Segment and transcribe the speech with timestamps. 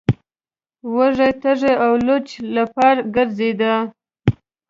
[0.95, 3.73] وږی تږی او لوڅ لپړ ګرځیده.